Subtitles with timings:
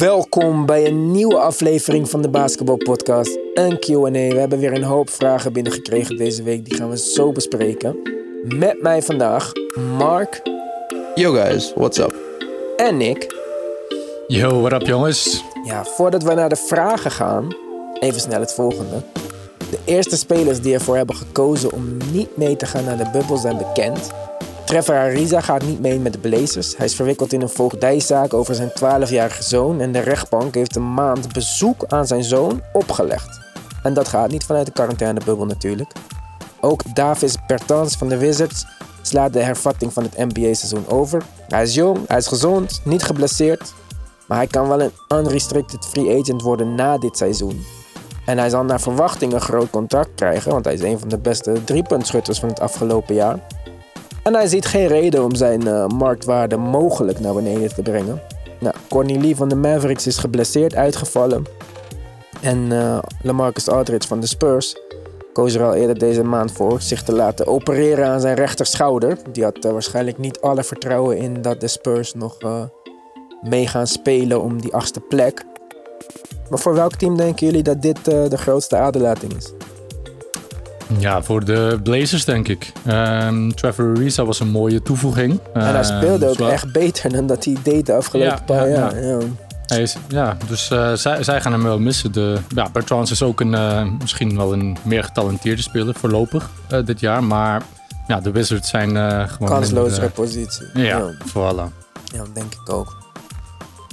[0.00, 3.38] Welkom bij een nieuwe aflevering van de Basketball Podcast.
[3.54, 4.10] Een Q&A.
[4.10, 6.64] We hebben weer een hoop vragen binnengekregen deze week.
[6.64, 7.96] Die gaan we zo bespreken.
[8.44, 9.52] Met mij vandaag
[9.96, 10.42] Mark
[11.14, 12.14] Yo guys, what's up?
[12.76, 13.34] en Nick.
[14.26, 15.44] Yo, what up jongens?
[15.64, 17.56] Ja, voordat we naar de vragen gaan,
[17.98, 19.02] even snel het volgende.
[19.70, 23.36] De eerste spelers die ervoor hebben gekozen om niet mee te gaan naar de bubbel
[23.36, 24.10] zijn bekend.
[24.70, 26.76] Trevor Ariza gaat niet mee met de Blazers.
[26.76, 30.94] Hij is verwikkeld in een voogdijzaak over zijn 12-jarige zoon en de rechtbank heeft een
[30.94, 33.40] maand bezoek aan zijn zoon opgelegd.
[33.82, 35.92] En dat gaat niet vanuit de quarantainebubbel natuurlijk.
[36.60, 38.66] Ook Davis Bertans van de Wizards
[39.02, 41.22] slaat de hervatting van het NBA-seizoen over.
[41.48, 43.74] Hij is jong, hij is gezond, niet geblesseerd.
[44.26, 47.64] Maar hij kan wel een unrestricted free agent worden na dit seizoen.
[48.26, 51.18] En hij zal naar verwachting een groot contract krijgen, want hij is een van de
[51.18, 53.38] beste driepuntschutters van het afgelopen jaar.
[54.30, 58.22] En hij ziet geen reden om zijn eh, marktwaarde mogelijk naar beneden te brengen.
[58.60, 61.44] Nou, Courtney Lee van de Mavericks is geblesseerd uitgevallen.
[62.40, 64.76] En eh, Lamarcus Aldridge van de Spurs
[65.32, 69.18] koos er al eerder deze maand voor zich te laten opereren aan zijn rechterschouder.
[69.32, 72.36] Die had eh, waarschijnlijk niet alle vertrouwen in dat de Spurs nog
[73.42, 75.44] mee gaan spelen om die achtste plek.
[76.50, 79.52] Maar voor welk team denken jullie dat dit de grootste aderlating is?
[80.98, 82.72] Ja, voor de Blazers denk ik.
[82.86, 85.40] Ehm, Trevor Ariza was een mooie toevoeging.
[85.54, 88.42] en hij Ehm, speelde ook zowel- echt beter dan dat hij deed de afgelopen Ja,
[88.46, 89.02] paar ja, jaar.
[89.04, 89.18] Ja.
[89.66, 92.12] Hij is, ja, dus eh, zij, zij gaan hem wel missen.
[92.12, 96.84] De, ja, Bertrand is ook een, eh, misschien wel een meer getalenteerde speler voorlopig eh,
[96.84, 97.24] dit jaar.
[97.24, 97.62] Maar
[98.06, 98.88] ja, de Wizards zijn
[99.28, 99.48] gewoon...
[99.48, 100.66] Kanslozere positie.
[100.74, 101.72] eh, ja, voilà.
[102.04, 102.96] Ja, dat denk ik ook.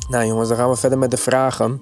[0.09, 1.81] Nou jongens, dan gaan we verder met de vragen.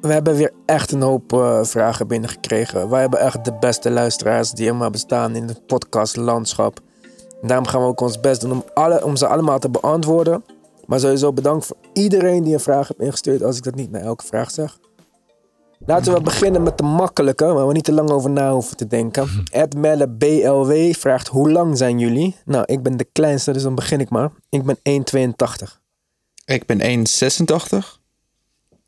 [0.00, 2.88] We hebben weer echt een hoop eh, vragen binnengekregen.
[2.88, 6.80] Wij hebben echt de beste luisteraars die er maar bestaan in het podcastlandschap.
[7.42, 10.44] Daarom gaan we ook ons best doen om, alle, om ze allemaal te beantwoorden.
[10.86, 14.02] Maar sowieso bedankt voor iedereen die een vraag heeft ingestuurd, als ik dat niet naar
[14.02, 14.78] elke vraag zeg.
[15.86, 18.86] Laten we beginnen met de makkelijke, waar we niet te lang over na hoeven te
[18.86, 19.28] denken.
[19.50, 22.36] Ed Melle BLW vraagt, hoe lang zijn jullie?
[22.44, 24.30] Nou, ik ben de kleinste, dus dan begin ik maar.
[24.48, 24.78] Ik ben
[25.16, 25.78] 1,82.
[26.44, 27.97] Ik ben 1,86.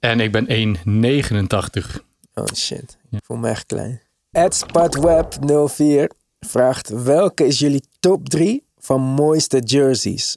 [0.00, 2.00] En ik ben 1,89.
[2.34, 4.00] Oh shit, ik voel me echt klein.
[4.38, 6.06] EdSpatWeb04
[6.40, 10.36] vraagt, welke is jullie top 3 van mooiste jerseys?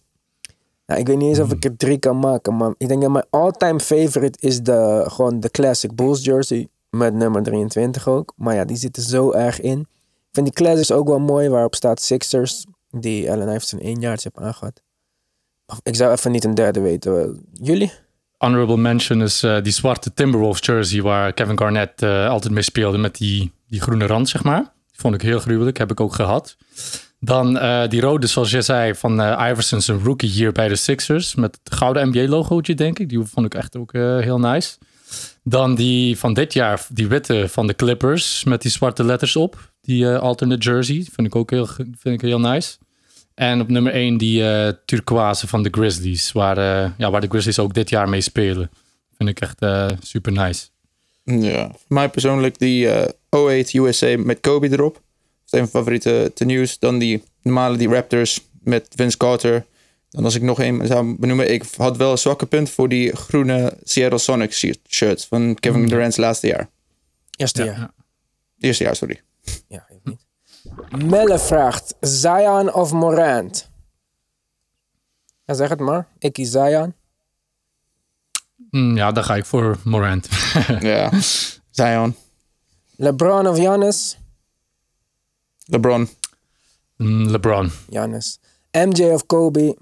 [0.85, 3.11] Nou, ik weet niet eens of ik er drie kan maken, maar ik denk dat
[3.11, 6.67] mijn all-time favorite is de, gewoon de Classic Bulls jersey.
[6.89, 8.33] Met nummer 23 ook.
[8.35, 9.79] Maar ja, die zitten zo erg in.
[9.79, 12.65] Ik vind die Classics ook wel mooi, waarop staat Sixers.
[12.89, 14.81] Die Allen Iverson één jaar heeft aangehad.
[15.83, 17.45] Ik zou even niet een derde weten.
[17.53, 17.91] Jullie?
[18.43, 22.97] Honorable mention is eh, die zwarte Timberwolves jersey waar Kevin Garnett eh, altijd mee speelde
[22.97, 24.73] met die, die groene rand, zeg maar.
[24.91, 26.57] Vond ik heel gruwelijk, heb ik ook gehad.
[27.19, 30.75] Dan eh, die rode, zoals je zei, van eh Iverson zijn rookie year bij de
[30.75, 31.35] Sixers.
[31.35, 33.09] Met het gouden NBA-logootje, denk ik.
[33.09, 34.77] Die vond ik echt ook heel nice.
[35.43, 39.71] Dan die van dit jaar, die witte van de Clippers met die zwarte letters op.
[39.81, 42.77] Die alternate jersey, vind ik ook heel, vind ik heel nice.
[43.35, 47.27] En op nummer 1 die eh turquoise van de Grizzlies, waar, eh, ja, waar de
[47.27, 48.69] Grizzlies ook dit jaar mee spelen.
[49.17, 50.67] Vind ik echt eh, super nice.
[51.23, 51.67] Ja.
[51.67, 54.93] Voor mij persoonlijk die eh 08 USA met Kobe erop.
[54.93, 55.01] Dat
[55.45, 56.79] is een van mijn favoriete tenues.
[56.79, 59.65] Dan die normale die Raptors met Vince Carter.
[60.09, 61.53] Dan als ik nog een zou benoemen.
[61.53, 65.87] Ik had wel een zwakke punt voor die groene Seattle Sonics shirt van Kevin Mm.
[65.89, 66.69] Durant's laatste jaar.
[67.35, 67.77] Eerste Ja, jaar.
[67.79, 67.93] ja.
[68.59, 69.21] Eerste jaar, sorry.
[69.67, 70.25] Ja, geeft niet.
[70.89, 73.69] Melle vraagt, Zion of Morant?
[75.45, 76.07] Ja, zeg het maar.
[76.19, 76.93] Ik kies Zion.
[78.69, 80.27] Mm, ja, daar ga ik voor Morant.
[80.79, 81.11] ja.
[81.69, 82.15] Zion.
[82.95, 84.17] LeBron of Giannis?
[85.65, 86.09] LeBron.
[86.97, 87.71] Mm, LeBron.
[87.89, 88.39] Giannis.
[88.71, 89.77] MJ of Kobe?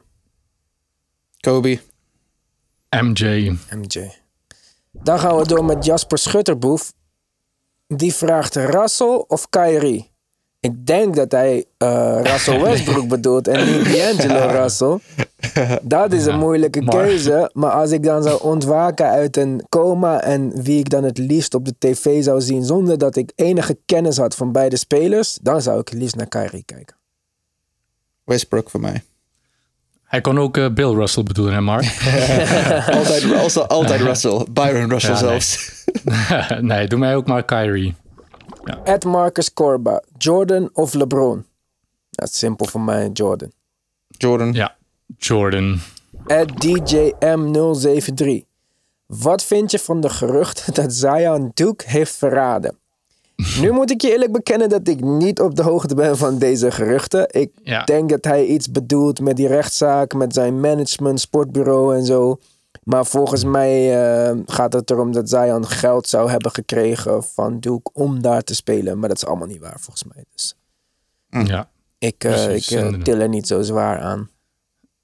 [1.40, 1.81] Kobe.
[2.90, 3.58] MJ.
[3.69, 4.12] MJ.
[4.92, 6.94] Dan gaan we door met Jasper Schutterboef.
[7.88, 10.11] Die vraagt Russell of Kyrie?
[10.62, 14.98] Ik denk dat hij eh, Russell Westbrook bedoelt en niet D'Angelo Russell.
[15.82, 17.50] Dat is een moeilijke maar- keuze.
[17.54, 21.54] Maar als ik dan zou ontwaken uit een coma en wie ik dan het liefst
[21.54, 25.62] op de tv zou zien zonder dat ik enige kennis had van beide spelers, dan
[25.62, 26.96] zou ik het liefst naar Kyrie kijken.
[28.24, 29.04] Westbrook voor mij.
[30.04, 31.84] Hij kon ook eh, Bill Russell bedoelen, hè Mark?
[32.98, 34.46] altijd, also, altijd Russell.
[34.52, 35.30] Byron Russell Ja, nee.
[35.30, 35.72] zelfs.
[36.62, 37.96] nee, doe mij ook maar Kyrie.
[38.83, 41.45] Ed Marcus Corba, Jordan of LeBron?
[42.09, 43.51] Dat is simpel voor mij, Jordan.
[44.07, 44.53] Jordan.
[44.53, 44.75] Ja,
[45.18, 45.79] Jordan.
[46.27, 48.45] At DJM073.
[49.06, 52.75] Wat vind je van de geruchten dat Zion Duke heeft verraden?
[53.59, 56.71] Nu moet ik je eerlijk bekennen dat ik niet op de hoogte ben van deze
[56.71, 57.27] geruchten.
[57.31, 57.83] Ik Ja.
[57.83, 62.39] denk dat hij iets bedoelt met die rechtszaak, met zijn management, sportbureau en zo.
[62.83, 67.89] Maar volgens mij eh, gaat het erom dat Zion geld zou hebben gekregen van Duke
[67.94, 69.00] om daar te spelen.
[69.00, 70.23] Maar dat is allemaal niet waar volgens mij.
[70.33, 70.56] Dus
[71.29, 71.69] Ja.
[71.97, 73.06] ik, inderdaad.
[73.06, 74.29] til er niet zo zwaar aan.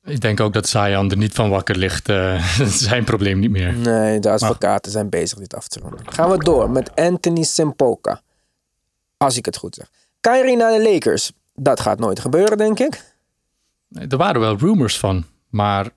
[0.04, 2.10] Ik denk ook dat Zion er niet van wakker ligt.
[2.10, 3.74] eh, zijn probleem niet meer.
[3.74, 6.12] Nee, de advocaten zijn bezig dit af te ronden.
[6.12, 8.22] Gaan we door met Anthony Simpoka.
[9.18, 9.90] Als ik het goed zeg.
[10.22, 11.32] Kyrie naar de Lakers.
[11.54, 13.16] Dat gaat nooit gebeuren, denk ik.
[13.88, 15.26] Nee, Er waren wel rumors van.
[15.50, 15.90] Maar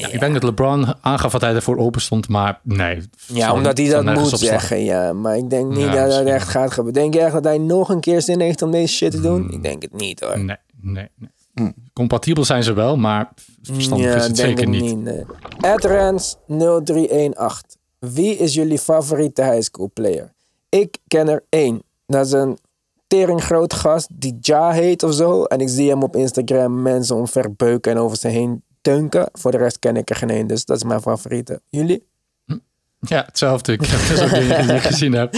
[0.00, 2.28] ja, ik denk dat LeBron aangaf dat hij ervoor open stond.
[2.28, 3.02] Maar nee.
[3.26, 4.84] Ja, omdat hij dat moet zeggen.
[4.84, 7.02] Ja, maar ik denk niet Ja, dat dat echt gaat gebeuren.
[7.02, 9.40] Denk je echt dat hij nog een keer zin heeft om deze shit te doen?
[9.40, 9.50] Hmm.
[9.50, 10.38] Ik denk het niet hoor.
[10.38, 11.72] Nee, nee, nee.
[11.92, 15.02] Compatibel zijn ze wel, maar verstandig is het denk zeker ik niet.
[15.02, 15.24] nee.
[15.60, 17.80] Adrens 0318.
[17.98, 20.32] Wie is jullie favoriete high school player?
[20.68, 21.82] Ik ken er één.
[22.06, 22.58] Dat is een
[23.06, 25.44] tering groot gast die Ja heet of zo.
[25.44, 29.28] En ik zie hem op Instagram mensen omverbeuken en over ze heen dunken.
[29.32, 31.60] Voor de rest ken ik er geen één, dus dat is mijn favoriete.
[31.68, 32.06] Jullie?
[33.00, 33.72] Ja, hetzelfde.
[33.72, 35.36] Ik heb dus ook dingen die ik gezien heb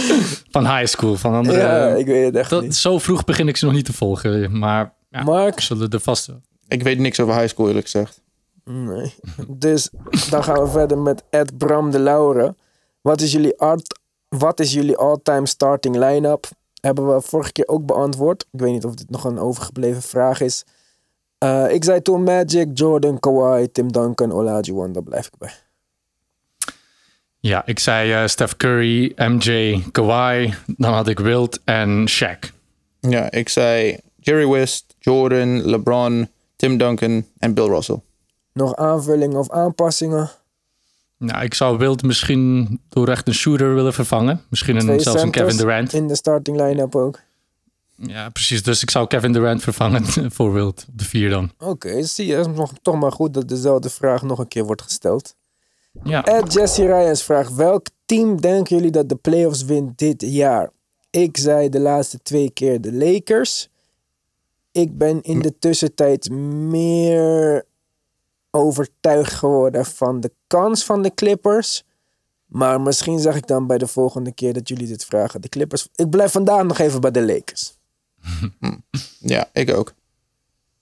[0.51, 1.17] van high school.
[1.17, 2.77] Van andere, ja, ik weet het echt dat, niet.
[2.77, 4.59] zo vroeg begin ik ze nog niet te volgen.
[4.59, 5.61] Maar ja, Mark?
[5.61, 6.41] zullen er vast wel.
[6.69, 8.23] Ik weet niks over high school eerlijk gezegd.
[8.65, 9.15] Nee.
[9.49, 9.91] Dus
[10.31, 12.57] dan gaan we verder met Ed Bram de Lauren.
[13.01, 16.49] Wat is jullie, art, wat is jullie all-time starting line-up?
[16.81, 18.47] Hebben we vorige keer ook beantwoord.
[18.51, 20.65] Ik weet niet of dit nog een overgebleven vraag is.
[21.41, 24.93] Eh, ik zei toen Magic, Jordan, Kawhi, Tim Duncan, Olajuwon.
[24.93, 25.53] Daar blijf ik bij.
[27.39, 30.55] Ja, ik zei eh, Steph Curry, MJ, Kawhi.
[30.67, 32.39] Dan had ik Wilt en Shaq.
[33.01, 38.01] Ja, ik zei Jerry West, Jordan, LeBron, Tim Duncan en Bill Russell.
[38.53, 40.31] Nog aanvullingen of aanpassingen?
[41.17, 44.41] Nou, ik zou Wilt misschien door echt een shooter willen vervangen.
[44.49, 45.93] Misschien een, zelfs een Kevin Durant.
[45.93, 47.19] In de starting line-up ook.
[48.03, 48.63] Ja, precies.
[48.63, 50.05] Dus ik zou Kevin Durant vervangen
[50.35, 51.53] voor Wilt op de vier dan.
[51.59, 52.35] Oké, zie je.
[52.35, 55.35] Het is nog, toch maar goed dat dezelfde vraag nog een keer wordt gesteld.
[56.03, 60.71] Ja, Ed Jesse Ryans vraagt: welk team denken jullie dat de playoffs wint dit jaar?
[61.11, 63.69] Ik zei de laatste twee keer de Lakers.
[64.73, 67.65] Ik ben in de tussentijd meer
[68.51, 71.85] overtuigd geworden van de kans van de Clippers.
[72.47, 75.41] Maar misschien zeg ik dan bij de volgende keer dat jullie dit vragen.
[75.41, 75.89] De Clippers.
[75.95, 77.79] Ik blijf vandaag nog even bij de Lakers.
[79.19, 79.93] Ja, ik ook.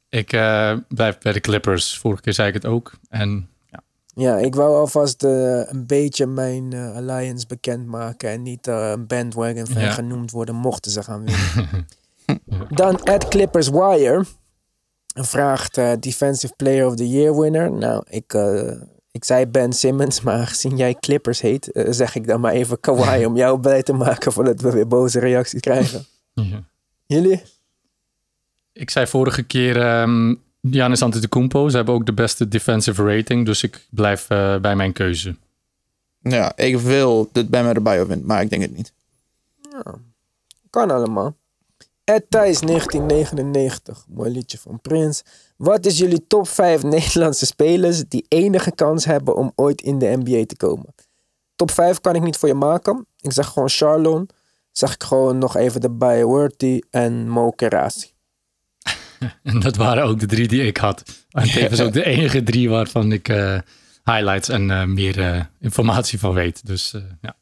[0.08, 1.98] ik eh, blijf bij de Clippers.
[1.98, 2.92] Vorige keer zei ik het ook.
[3.08, 3.82] En ja,
[4.14, 8.30] Ja, ik wou alvast eh, een beetje mijn eh, alliance bekendmaken.
[8.30, 9.90] En niet een bandwagon fan Ja.
[9.90, 11.86] genoemd worden mochten ze gaan winnen.
[12.68, 14.24] Dan at Clippers Wire
[15.14, 17.72] vraagt eh, Defensive Player of the Year winner.
[17.72, 18.70] Nou, ik, eh,
[19.10, 23.24] ik zei Ben Simmons, maar aangezien jij Clippers heet, zeg ik dan maar even Kawhi
[23.26, 26.04] om jou blij te maken voordat we weer boze reacties krijgen.
[26.34, 26.62] ja.
[27.08, 27.42] Jullie?
[28.72, 31.68] Ik zei vorige keer ehm Giannis Antetokounmpo.
[31.68, 33.46] Ze hebben ook de beste defensive rating.
[33.46, 35.36] Dus ik blijf eh, bij mijn keuze.
[36.20, 38.92] Ja, ik wil dat Bam erbij wint, maar ik denk het niet.
[40.70, 41.36] Kan allemaal.
[42.04, 45.22] Ed Thijs 1999, mooi liedje van Prins.
[45.56, 50.16] Wat is jullie top 5 Nederlandse spelers die enige kans hebben om ooit in de
[50.16, 50.94] NBA te komen?
[51.56, 53.06] Top 5 kan ik niet voor je maken.
[53.20, 54.28] Ik zeg gewoon Charlon.
[54.78, 58.06] Zeg ik gewoon nog even erbij Worthy en Mo Kerasi.
[59.42, 61.02] En dat waren ook de drie die ik had.
[61.30, 63.58] En tevens ook de enige drie waarvan ik eh,
[64.04, 66.66] highlights en eh, meer eh, informatie van weet.
[66.66, 67.36] Dus eh, ja.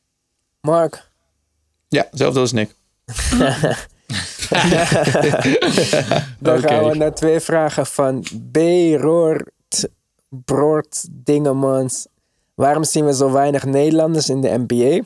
[0.61, 1.11] Mark?
[1.89, 2.71] Ja, hetzelfde als Nick.
[6.39, 8.57] Dan gaan we naar twee vragen van B.
[9.01, 9.89] Roort,
[10.29, 12.07] Broort Dingemans.
[12.55, 15.03] Waarom zien we zo weinig Nederlanders in de NBA?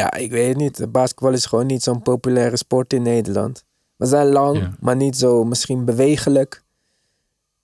[0.00, 0.92] Ja, ik weet het niet.
[0.92, 3.64] Basketbal is gewoon niet zo'n populaire sport in Nederland.
[3.96, 4.70] We zijn lang, Ja.
[4.80, 6.62] maar niet zo misschien bewegelijk.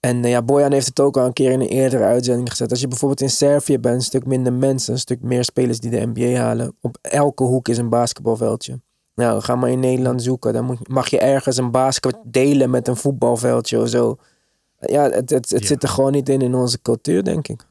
[0.01, 2.71] En eh, ja, Bojan heeft het ook al een keer in een eerdere uitzending gezet.
[2.71, 5.91] Als je bijvoorbeeld in Servië bent, een stuk minder mensen, een stuk meer spelers die
[5.91, 6.77] de NBA halen.
[6.81, 8.81] Op elke hoek is een basketbalveldje.
[9.15, 10.53] Nou, ga maar in Nederland zoeken.
[10.53, 14.17] Dan moet, mag je ergens een basket delen met een voetbalveldje of zo.
[14.81, 15.67] Ja, het, het, het Ja.
[15.67, 17.67] zit er gewoon niet in in onze cultuur, denk ik.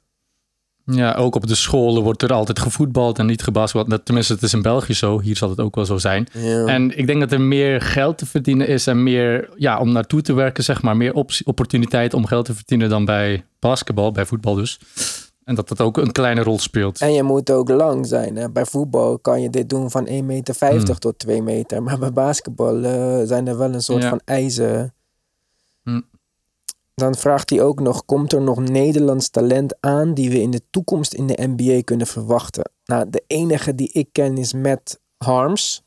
[0.92, 4.06] Ja, ook op de scholen wordt er altijd gevoetbald en niet gebasketbald.
[4.06, 5.20] Tenminste, het is in België zo.
[5.20, 6.28] Hier zal het ook wel zo zijn.
[6.34, 6.66] Ja.
[6.66, 10.22] En ik denk dat er meer geld te verdienen is en meer ja, om naartoe
[10.22, 10.98] te werken, zeg maar.
[10.98, 14.80] Meer op- opportuniteit om geld te verdienen dan bij basketbal, bij voetbal dus.
[15.44, 17.02] En dat dat ook een kleine rol speelt.
[17.02, 18.36] En je moet ook lang zijn.
[18.36, 18.50] Hè?
[18.52, 21.00] Bij voetbal kan je dit doen van 1,50 meter Hmm.
[21.00, 21.84] tot 2 meter.
[21.84, 24.10] Maar bij basketbal eh, zijn er wel een soort Ja.
[24.10, 24.94] van eisen.
[27.00, 30.62] Dan vraagt hij ook nog: komt er nog Nederlands talent aan die we in de
[30.70, 32.72] toekomst in de NBA kunnen verwachten?
[32.86, 35.84] Nou, de enige die ik ken is Matt Harms.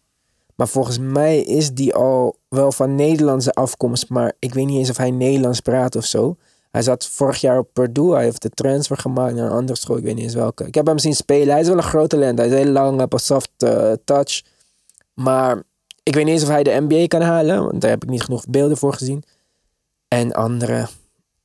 [0.55, 4.09] Maar volgens mij is die al wel van Nederlandse afkomst.
[4.09, 6.37] Maar ik weet niet eens of hij Nederlands praat of zo.
[6.71, 8.15] Hij zat vorig jaar op Purdue.
[8.15, 9.97] Hij heeft de transfer gemaakt naar een andere school.
[9.97, 10.67] Ik weet niet eens welke.
[10.67, 11.51] Ik heb hem zien spelen.
[11.51, 12.39] Hij is wel een groot talent.
[12.39, 14.43] Hij is heel lang, heeft een soft eh, touch.
[15.15, 15.63] Maar
[16.03, 17.65] ik weet niet eens of hij de NBA kan halen.
[17.65, 19.23] Want daar heb ik niet genoeg beelden voor gezien.
[20.09, 20.89] En andere,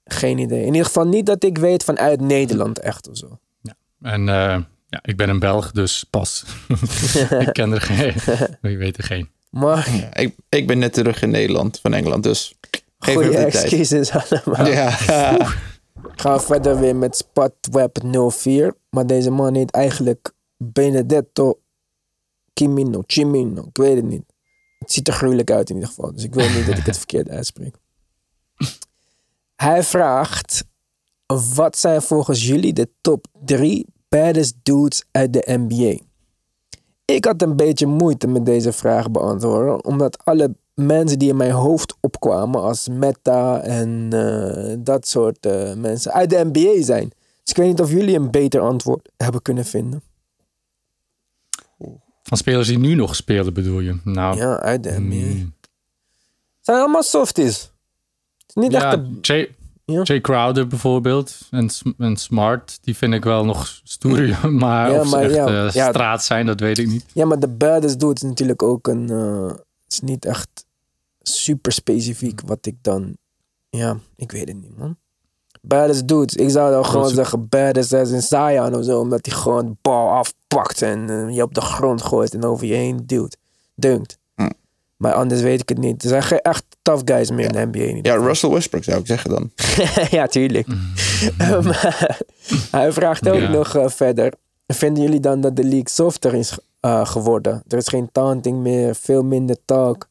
[0.08, 0.62] geen idee.
[0.62, 3.40] In ieder geval niet dat ik weet vanuit Nederland echt of zo.
[4.02, 6.46] En eh, ja, ik ben een Belg, dus pas.
[7.46, 8.14] ik ken er geen.
[8.72, 9.30] Ik weet er geen.
[9.50, 12.56] Maar Ja, ik, ik ben net terug in Nederland van Engeland, dus
[13.00, 13.56] geef tijd.
[13.56, 14.68] excuses allemaal.
[14.68, 14.90] Ja,
[16.16, 17.98] Gaan we verder weer met Spotweb
[18.32, 18.74] 04.
[18.90, 21.60] Maar deze man heet eigenlijk Benedetto
[22.54, 23.04] Chimino.
[23.08, 24.24] Chimino, ik weet het niet.
[24.80, 26.14] Het ziet er gruwelijk uit in ieder geval.
[26.14, 27.76] Dus ik wil niet dat ik het verkeerd uitspreek.
[29.58, 30.66] Hij vraagt...
[31.56, 36.00] Wat zijn volgens jullie de top 3 baddest dudes uit de NBA?
[37.06, 39.86] Ik had een beetje moeite met deze vraag beantwoorden.
[39.86, 45.74] Omdat alle mensen die in mijn hoofd opkwamen als Meta en eh, dat soort eh,
[45.74, 47.10] mensen uit de NBA zijn.
[47.10, 50.02] Dus ik weet niet of jullie een beter antwoord hebben kunnen vinden.
[52.24, 54.00] Van spelers die nu nog spelen, bedoel je?
[54.04, 55.16] Nou, Ja, uit de NBA.
[55.16, 55.54] mm,
[56.62, 57.72] Zijn allemaal softies.
[58.60, 59.18] Niet echt ja, de...
[59.22, 60.02] Jay, Ja.
[60.02, 61.38] Jay Crowder bijvoorbeeld.
[61.52, 64.40] En, en Smart, die vind ik wel nog stoer.
[64.52, 67.06] Maar Ja, of maar ze echt eh, straat zijn, dat weet ik niet.
[67.14, 69.10] Ja, maar de baddest dude is natuurlijk ook een...
[69.10, 70.66] eh, het is niet echt
[71.22, 73.18] super specifiek wat ik dan...
[73.70, 74.98] Ja, ik weet het niet, man.
[75.62, 76.36] Baddest dudes.
[76.36, 79.00] Ik zou dan gewoon zeggen baddest as in Zion of zo.
[79.00, 82.68] Omdat hij gewoon de bal afpakt en eh, je op de grond gooit en over
[82.68, 83.38] je heen duwt.
[83.76, 84.17] Dunkt.
[84.98, 86.04] Maar anders weet ik het niet.
[86.04, 87.86] Er zijn geen echt tough guys meer in de NBA.
[87.86, 88.16] in ja.
[88.16, 89.52] Russell Westbrook zou ik zeggen dan.
[90.18, 90.68] ja, tuurlijk.
[91.38, 91.72] Ehm,
[92.72, 93.50] hij vraagt ook Ja.
[93.50, 94.34] nog eh, verder.
[94.68, 97.64] Vinden jullie dan dat de league softer is eh, geworden?
[97.68, 100.08] Er is geen taunting meer, veel minder talk.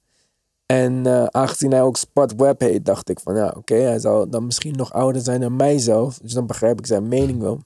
[0.66, 4.28] En eh, aangezien hij ook Spot Web heet, dacht ik van ja, oké, hij zou
[4.30, 6.18] dan misschien nog ouder zijn dan mijzelf.
[6.18, 7.60] Dus dan begrijp ik zijn mening wel.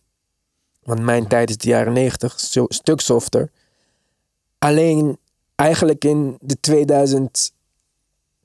[0.83, 3.51] Want mijn tijd is de jaren 90, een stuk softer.
[4.59, 5.19] Alleen
[5.61, 7.53] eigenlijk in de 2000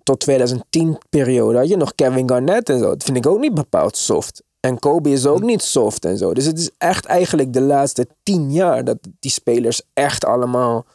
[0.04, 2.90] tot 2010 periode had je nog Kevin Garnett en zo.
[2.90, 4.44] Dat vind ik ook niet bepaald soft.
[4.60, 6.34] En Kobe is ook niet soft en zo.
[6.34, 10.86] Dus het is echt eigenlijk de laatste tien jaar dat die spelers echt allemaal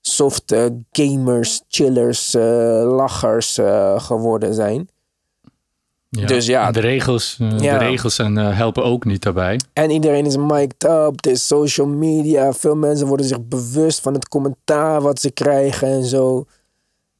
[0.00, 4.88] softe gamers, chillers, eh, lachers eh, geworden zijn.
[6.20, 6.26] Ja.
[6.26, 6.70] Dus ja.
[6.70, 7.78] De regels, eh, Ja.
[7.78, 9.60] de regels en, eh, helpen ook niet daarbij.
[9.72, 11.12] En iedereen is mic'd up.
[11.16, 12.52] Het is social media.
[12.52, 16.44] Veel mensen worden zich bewust van het commentaar wat ze krijgen en zo.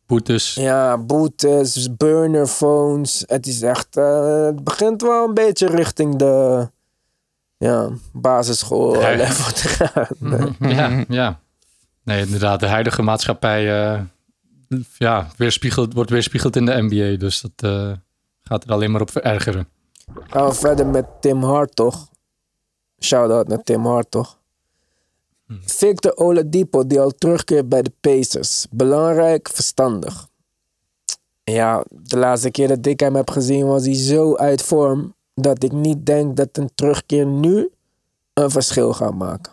[0.06, 0.54] Boetes.
[0.54, 3.22] Ja, boetes, burnerphones.
[3.26, 3.96] Het is echt.
[3.96, 6.68] eh, het begint wel een beetje richting de.
[7.58, 9.16] Ja, basisschool Ja.
[9.16, 10.56] level te gaan.
[10.76, 11.40] Ja, ja.
[12.04, 12.60] Nee, inderdaad.
[12.60, 13.62] De huidige maatschappij
[14.98, 15.26] ja,
[15.92, 17.18] wordt weerspiegeld in de NBA.
[17.18, 17.70] Dus dat
[18.42, 19.68] gaat er alleen maar op verergeren.
[20.22, 22.08] Gaan we verder met Tim Hartog.
[23.00, 24.40] Shout-out naar Tim Hartog.
[25.60, 28.66] Victor Oladipo die al terugkeert bij de Pacers.
[28.70, 30.28] Belangrijk, verstandig.
[31.44, 35.14] Ja, de laatste keer dat ik hem heb gezien was hij zo uit vorm...
[35.34, 37.70] dat ik niet denk dat een terugkeer nu
[38.34, 39.52] een verschil gaat maken.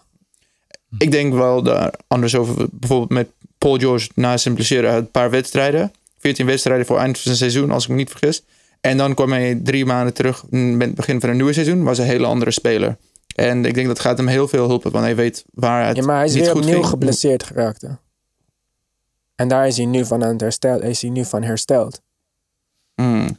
[0.98, 2.68] Ik denk wel daar anders over.
[2.72, 5.92] Bijvoorbeeld met Paul George na zijn blessure een paar wedstrijden.
[6.18, 8.44] 14 wedstrijden voor eind van zijn seizoen, als ik me niet vergis.
[8.82, 11.84] En dan kwam hij drie maanden terug met het begin van een nieuwe seizoen.
[11.84, 12.98] Was een hele andere speler.
[13.36, 16.04] En ik denk dat gaat hem heel veel helpen, want hij weet waar het Ja,
[16.04, 16.88] maar hij is niet weer goed opnieuw ging.
[16.90, 17.82] geblesseerd geraakt.
[17.82, 17.90] Hè?
[19.36, 20.84] En daar is hij nu van aan het.
[20.84, 22.02] Is hij nu van hersteld.
[22.96, 23.38] Hmm.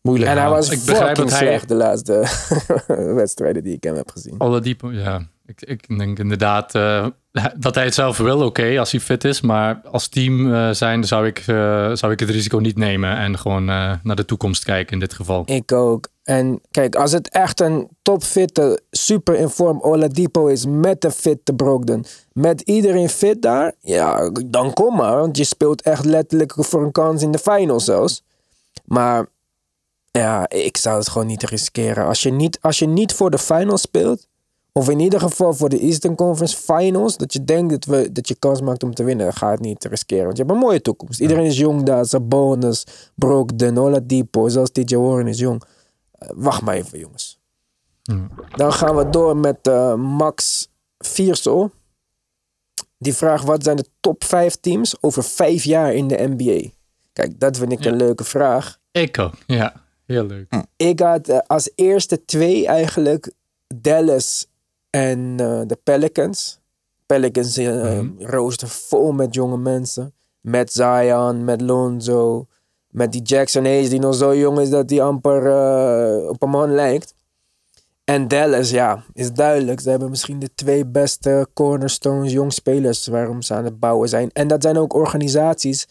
[0.00, 0.30] Moeilijk.
[0.30, 2.26] En hij was ik begrijp dat hij- slecht de laatste
[3.22, 4.34] wedstrijden die ik hem heb gezien.
[4.40, 5.28] Oladipo, ja.
[5.48, 7.06] Ik, ik denk inderdaad eh,
[7.56, 9.40] dat hij het zelf wil, oké, als hij fit is.
[9.40, 13.16] Maar als team eh, zijn zou ik, eh, zou ik het risico niet nemen.
[13.16, 15.42] En gewoon naar de toekomst kijken in dit geval.
[15.46, 16.08] Ik ook.
[16.22, 21.54] En kijk, als het echt een topfitte, super in vorm Oladipo is met een fitte
[21.54, 25.16] Brogdon, met iedereen fit daar, ja, dan kom maar.
[25.16, 28.22] Want je speelt echt letterlijk voor een kans in de finals zelfs.
[28.84, 29.26] Maar
[30.10, 32.06] ja, ik zou het gewoon niet riskeren.
[32.06, 34.28] Als je niet, als je niet voor de finals speelt,
[34.78, 38.28] of in ieder geval voor de Eastern Conference Finals, dat je denkt dat, we, dat
[38.28, 40.24] je kans maakt om te winnen, dan ga je het niet riskeren.
[40.24, 41.20] Want je hebt een mooie toekomst.
[41.20, 45.62] Iedereen is jong daar, Sabonis, Brogdon, Oladipo, zelfs DJ Warren is jong.
[46.12, 47.38] Eh, wacht maar even, jongens.
[48.56, 50.68] Dan gaan we door met eh, Max
[50.98, 51.70] Viersel.
[52.98, 56.68] Die vraagt, wat zijn de top 5 teams over vijf jaar in de NBA?
[57.12, 58.78] Kijk, dat vind ik een leuke vraag.
[58.92, 59.86] Ik ook, ja.
[60.06, 60.64] Heel leuk.
[60.76, 63.32] Ik had eh, als eerste twee eigenlijk
[63.74, 64.47] Dallas
[64.90, 66.60] en eh, de Pelicans.
[67.06, 68.10] Pelicans Mhm.
[68.18, 70.12] rooster vol met jonge mensen.
[70.40, 72.46] Met Zion, met Lonzo,
[72.88, 76.50] Met die Jackson Hayes die nog zo jong is dat hij amper eh, op een
[76.50, 77.14] man lijkt.
[78.04, 79.80] En Dallas, ja, is duidelijk.
[79.80, 84.30] Ze hebben misschien de twee beste cornerstones, jong spelers waarom ze aan het bouwen zijn.
[84.32, 85.88] En dat zijn ook organisaties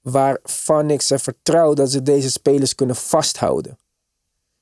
[0.00, 3.78] waarvan ik ze vertrouw dat ze deze spelers kunnen vasthouden.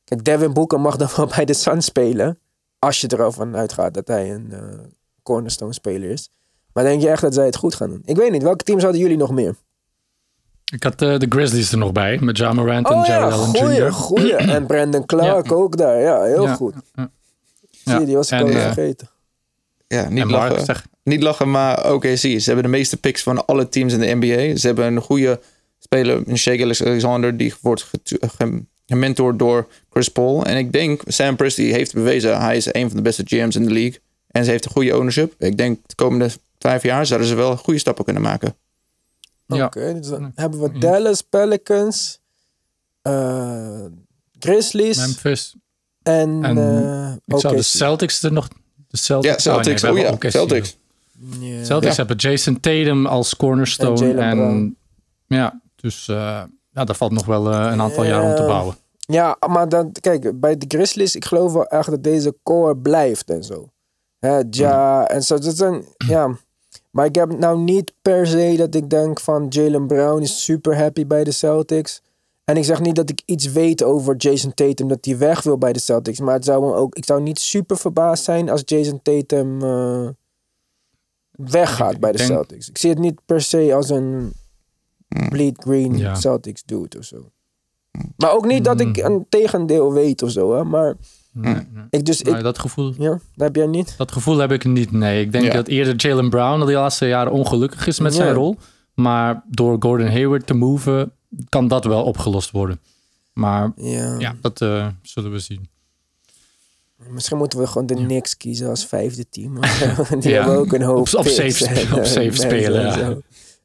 [0.04, 2.38] Kijk, Devin Booker mag dan wel bij de Suns spelen.
[2.78, 4.60] Als je erover uitgaat dat hij een eh,
[5.22, 6.30] cornerstone speler is.
[6.72, 8.02] Maar denk je echt dat zij het goed gaan doen?
[8.04, 9.54] Ik weet niet, welke teams hadden jullie nog meer?
[10.72, 13.38] Ik had eh, de Grizzlies er nog bij, met Ja Morant en Oh Jared ja,
[13.38, 13.92] Allen goeie, Jr.
[13.92, 14.34] goeie.
[14.56, 15.54] En Brandon Clark Ja.
[15.54, 16.00] ook daar.
[16.00, 16.54] Ja, heel Ja.
[16.54, 16.74] goed.
[16.94, 17.10] Ja.
[17.84, 19.08] Zie je, die was ik al eh, vergeten.
[19.86, 20.64] Ja, niet En Mark, lachen.
[20.64, 22.38] zeg, Niet lachen, maar oké, zie.
[22.38, 24.56] Ze hebben de meeste picks van alle teams in de NBA.
[24.56, 25.40] Ze hebben een goede
[25.78, 29.66] speler, in Shea Alexander, die wordt getu- ge- gementord door
[29.98, 30.44] Chris Paul.
[30.44, 33.64] En ik denk, Sam Presti heeft bewezen, hij is een van de beste GM's in
[33.64, 34.00] de league.
[34.28, 35.34] En ze heeft een goede ownership.
[35.38, 38.54] Ik denk de komende vijf jaar zouden ze wel goede stappen kunnen maken.
[39.46, 39.64] ja.
[39.64, 42.20] Oké, dus dan hebben we Dallas, Pelicans,
[43.02, 43.84] eh,
[44.38, 45.54] Grizzlies Memphis.
[46.02, 47.62] en, En eh Ik zou de.
[47.62, 48.48] Celtics er nog...
[48.88, 49.84] De Celtics, Ja, Celtics.
[49.84, 50.76] Oh, Oh, nee, ja, Celtics.
[51.40, 51.64] Ja.
[51.64, 52.04] Celtics Ja.
[52.06, 54.14] hebben Jason Tatum als cornerstone.
[54.20, 54.76] En
[55.26, 58.76] ja, dus eh, ja, daar valt nog wel een aantal jaar om te bouwen.
[59.12, 63.30] Ja, maar dan, kijk, bij de Grizzlies, ik geloof wel echt dat deze core blijft
[63.30, 63.68] en zo.
[64.18, 66.36] Hè, ja, en zo, dat zijn, ja.
[66.90, 70.76] Maar ik heb nou niet per se dat ik denk van Jalen Brown is super
[70.78, 72.02] happy bij de Celtics.
[72.44, 75.58] En ik zeg niet dat ik iets weet over Jason Tatum dat hij weg wil
[75.58, 76.20] bij de Celtics.
[76.20, 80.08] Maar het zou me ook, ik zou niet super verbaasd zijn als Jason Tatum eh,
[81.30, 82.68] weggaat Ik bij de denk- Celtics.
[82.68, 84.32] Ik zie het niet per se als een
[85.28, 86.14] bleed green Ja.
[86.14, 87.30] Celtics dude of zo.
[88.16, 89.04] Maar ook niet dat ik Mm.
[89.04, 90.64] een tegendeel weet of zo, hè.
[90.64, 90.94] Maar
[91.32, 91.62] Nee, nee.
[91.90, 93.94] ik dus, Nee, ik, dat, gevoel, ja, dat heb jij niet?
[93.96, 94.92] dat gevoel heb ik niet.
[94.92, 95.52] Nee, ik denk Ja.
[95.52, 98.56] dat eerder Jalen Brown al die laatste jaren ongelukkig is met zijn rol.
[98.94, 101.12] Maar door Gordon Hayward te moven,
[101.48, 102.80] kan dat wel opgelost worden.
[103.32, 104.18] Maar Ja.
[104.18, 105.68] ja, dat eh, zullen we zien.
[107.08, 109.54] Misschien moeten we gewoon de Knicks kiezen als vijfde team.
[110.20, 110.36] Die Ja.
[110.36, 113.22] hebben ook een hoop Op- op safe op safe spelen,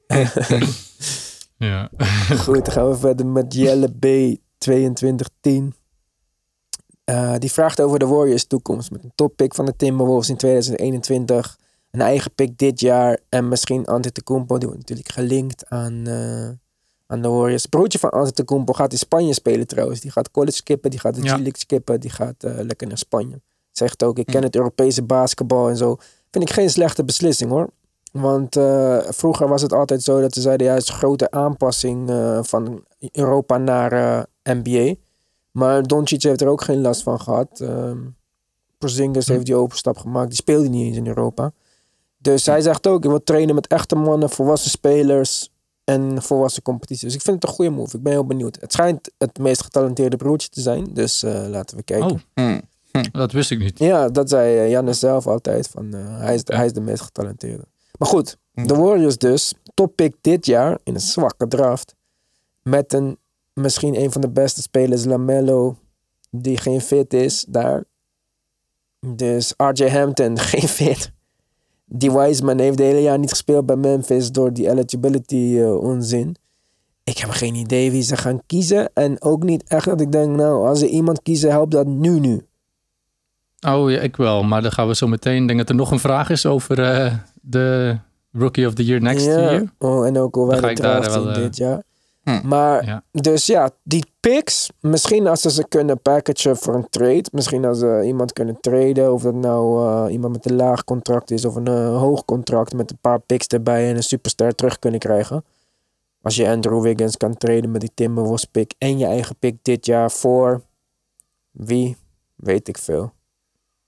[0.08, 0.28] en
[1.58, 1.90] ja.
[2.46, 4.38] Goed, dan gaan we verder met Jelle B.
[4.58, 5.74] 2210.
[7.04, 8.92] Eh, die vraagt over de Warriors toekomst.
[8.92, 11.58] Met een toppick van de Timberwolves in 2021.
[11.92, 13.20] Een eigen pick dit jaar.
[13.30, 14.58] En misschien Antetokounmpo.
[14.58, 16.50] Die wordt natuurlijk gelinkt aan, eh,
[17.08, 17.66] aan de Warriors.
[17.66, 20.00] Broertje van Antetokounmpo gaat in Spanje spelen trouwens.
[20.00, 20.90] Die gaat college skippen.
[20.90, 21.28] Die gaat de Ja.
[21.34, 22.00] G-League skippen.
[22.00, 23.42] Die gaat eh, lekker naar Spanje.
[23.72, 25.98] Zegt ook, ik ken het Europese basketbal en zo.
[26.32, 27.70] Vind ik geen slechte beslissing hoor.
[28.14, 31.32] Want eh, vroeger was het altijd zo dat ze zeiden, ja, het is een grote
[31.32, 34.94] aanpassing eh, van Europa naar eh, NBA.
[35.52, 37.60] Maar Doncic heeft er ook geen last van gehad.
[37.60, 37.98] Ehm
[38.84, 40.28] Porzingis heeft die overstap gemaakt.
[40.28, 41.52] Die speelde niet eens in Europa.
[42.18, 45.50] Dus hij zegt ook, ik wil trainen met echte mannen, volwassen spelers
[45.84, 47.04] en volwassen competities.
[47.04, 47.98] Dus ik vind het een goede move.
[47.98, 48.58] Ik ben heel benieuwd.
[48.62, 50.94] Het schijnt het meest getalenteerde broertje te zijn.
[50.94, 52.12] Dus eh, laten we kijken.
[52.12, 52.62] Oh, Hmm.
[53.12, 53.80] dat wist ik niet.
[53.80, 55.68] Ja, dat zei Janne zelf altijd.
[55.68, 57.66] Van, eh, hij, is, hij is de meest getalenteerde.
[58.04, 59.54] Maar goed, de Warriors dus.
[59.74, 61.96] Toppick dit jaar in een zwakke draft.
[62.62, 63.18] Met een,
[63.54, 65.78] misschien een van de beste spelers, Lamello,
[66.30, 67.84] die geen fit is daar.
[69.00, 71.12] Dus RJ Hampton, geen fit.
[71.86, 76.36] Die Wiseman heeft de hele jaar niet gespeeld bij Memphis door die eligibility eh, onzin.
[77.04, 78.94] Ik heb geen idee wie ze gaan kiezen.
[78.94, 82.20] En ook niet echt dat ik denk, nou, als ze iemand kiezen, helpt dat nu
[82.20, 82.46] nu.
[83.68, 84.44] Oh ja, ik wel.
[84.44, 85.42] Maar dan gaan we zo meteen.
[85.42, 87.14] Ik denk dat er nog een vraag is over eh,
[87.46, 87.98] de
[88.32, 89.40] Rookie of the Year next ja.
[89.40, 89.74] year.
[89.78, 91.58] Oh, en ook al Dan wij ga de ik daar draft wel, in eh, dit
[91.58, 91.84] jaar.
[92.24, 92.48] Hm.
[92.48, 93.04] Maar, Ja.
[93.12, 97.24] dus ja, die picks, misschien als ze ze kunnen packagen voor een trade.
[97.32, 99.14] Misschien als ze iemand kunnen traden.
[99.14, 102.74] Of dat nou eh, iemand met een laag contract is of een eh, hoog contract
[102.74, 105.44] met een paar picks erbij en een superster terug kunnen krijgen.
[106.22, 109.86] Als je Andrew Wiggins kan traden met die Timberwolves pick en je eigen pick dit
[109.86, 110.62] jaar voor
[111.52, 111.98] wie,
[112.36, 113.14] weet ik veel.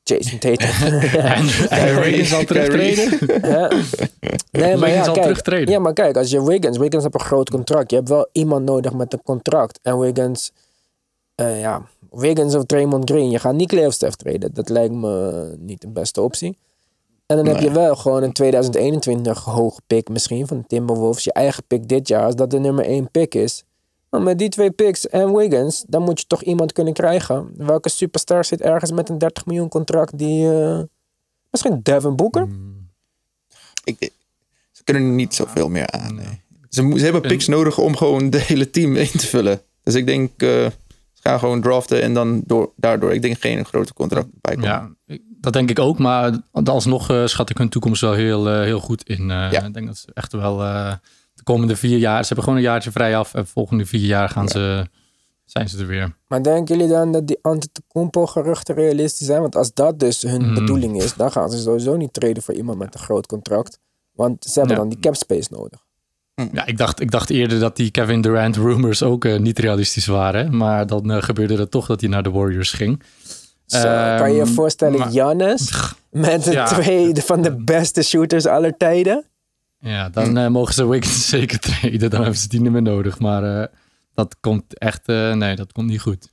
[0.08, 0.70] Jason Tatum.
[1.20, 3.10] En en Wiggins zal terugtreden.
[3.42, 3.68] Hè?
[4.52, 5.74] Nee, maar Wiggins ja, zal kijk, terugtreden.
[5.74, 7.90] ja, maar kijk, als je Wiggins, Wiggins heeft een groot contract.
[7.90, 9.80] Je hebt wel iemand nodig met een contract.
[9.82, 10.52] En Wiggins,
[11.36, 13.30] eh, ja, Wiggins of Draymond Green.
[13.30, 14.54] Je gaat niet Clay of Steph treden.
[14.54, 16.58] Dat lijkt me niet de beste optie.
[17.26, 21.24] En dan heb je wel gewoon een 2021 hoge pick misschien van de Timberwolves.
[21.24, 23.64] Je eigen pick dit jaar, als dat de nummer 1 pick is.
[24.16, 27.50] Maar met die twee picks en Wiggins, dan moet je toch iemand kunnen krijgen.
[27.58, 30.52] Welke superstar zit ergens met een 30 miljoen contract die...
[30.52, 30.80] eh,
[31.52, 32.48] misschien Devin Booker?
[33.84, 34.12] Ik,
[34.72, 36.16] ze kunnen niet zoveel meer aan.
[36.16, 36.44] nee.
[36.70, 39.62] Ze, hebben picks nodig om gewoon de hele team in te vullen.
[39.84, 40.48] Dus ik denk, eh,
[41.14, 44.70] ze gaan gewoon draften en dan door, daardoor, ik denk geen grote contract bij komen.
[45.08, 46.00] Ja, dat denk ik ook.
[46.00, 49.32] Maar alsnog eh, schat ik hun toekomst wel heel, eh, heel goed in.
[49.32, 49.64] Eh, Ja.
[49.64, 50.94] Ik denk dat ze echt wel eh,
[51.46, 53.34] komende vier jaar, ze hebben gewoon een jaartje vrij af.
[53.34, 54.86] En de volgende vier jaar gaan ze,
[55.46, 56.16] zijn ze er weer.
[56.28, 59.42] Maar denken jullie dan dat die Antetokounmpo geruchten realistisch zijn?
[59.42, 60.54] Want als dat dus hun Hmm.
[60.54, 63.80] bedoeling is, dan gaan ze sowieso niet treden voor iemand met een groot contract.
[64.12, 64.82] Want ze hebben Ja.
[64.82, 65.84] dan die cap space nodig.
[66.52, 70.06] Ja, ik dacht, ik dacht eerder dat die Kevin Durant rumors ook eh, niet realistisch
[70.06, 70.58] waren.
[70.58, 73.04] Maar dan eh, gebeurde het toch dat hij naar de Warriors ging.
[73.68, 76.66] Kan je je Ehm, voorstellen, Giannis met Ja.
[76.66, 79.26] twee van de beste shooters aller tijden?
[79.90, 82.10] Ja, dan eh, mogen ze Wiggins zeker treden.
[82.10, 83.20] Dan hebben ze die niet meer nodig.
[83.20, 83.68] Maar eh,
[84.14, 85.08] dat komt echt...
[85.08, 86.30] eh, nee, dat komt niet goed.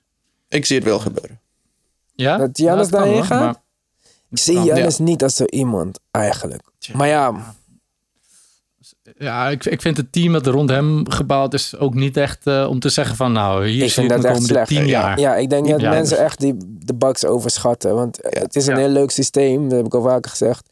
[0.49, 1.41] Ik zie het wel gebeuren.
[2.15, 2.37] Ja?
[2.37, 3.41] Dat Giannis Ja, daarheen gaat?
[3.41, 3.63] maar-
[4.31, 6.63] Ik zie Giannis niet als zo iemand, eigenlijk.
[6.93, 7.55] Maar ja,
[9.19, 12.47] Ja, ik, ik vind het team dat er rond hem gebouwd is ook niet echt
[12.47, 14.55] eh, om te zeggen van nou, hier ik zie vind ik dat de echt komende
[14.55, 14.69] slecht.
[14.69, 15.19] tien jaar.
[15.19, 17.95] Ja, ik denk dat Ja, mensen dus- echt die, de Bucks overschatten.
[17.95, 18.81] Want het is een Ja.
[18.81, 20.69] heel leuk systeem, dat heb ik al vaker gezegd.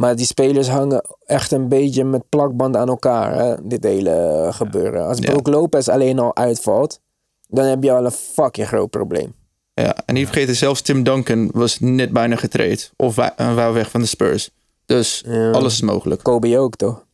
[0.00, 5.06] Maar die spelers hangen echt een beetje met plakband aan elkaar, hè, dit hele gebeuren.
[5.06, 5.30] Als Ja.
[5.30, 7.00] Brook Lopez alleen al uitvalt,
[7.48, 9.34] dan heb je al een fucking groot probleem.
[9.74, 12.92] Ja, en niet vergeten, zelfs Tim Duncan was net bijna getraind.
[12.96, 14.50] Of wa- eh, wou weg van de Spurs.
[14.86, 15.50] Dus Ja.
[15.50, 16.22] alles is mogelijk.
[16.22, 17.04] Kobe ook, toch?